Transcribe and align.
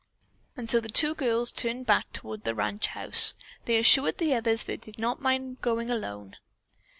And 0.57 0.67
so 0.67 0.79
the 0.79 0.89
two 0.89 1.13
girls 1.13 1.51
turned 1.51 1.85
back 1.85 2.11
toward 2.11 2.43
the 2.43 2.55
ranch 2.55 2.87
house. 2.87 3.35
They 3.65 3.77
assured 3.77 4.17
the 4.17 4.33
others 4.33 4.63
that 4.63 4.81
they 4.81 4.91
did 4.93 4.97
not 4.97 5.21
mind 5.21 5.61
going 5.61 5.91
alone. 5.91 6.37